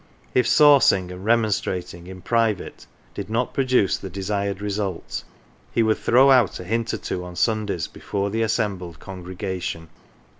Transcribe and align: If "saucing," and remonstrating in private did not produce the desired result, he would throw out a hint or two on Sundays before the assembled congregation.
If 0.33 0.47
"saucing," 0.47 1.11
and 1.11 1.23
remonstrating 1.23 2.07
in 2.07 2.23
private 2.23 2.87
did 3.13 3.29
not 3.29 3.53
produce 3.53 3.97
the 3.97 4.09
desired 4.09 4.59
result, 4.59 5.23
he 5.71 5.83
would 5.83 5.99
throw 5.99 6.31
out 6.31 6.59
a 6.59 6.63
hint 6.63 6.91
or 6.91 6.97
two 6.97 7.23
on 7.23 7.35
Sundays 7.35 7.85
before 7.85 8.31
the 8.31 8.41
assembled 8.41 8.99
congregation. 8.99 9.89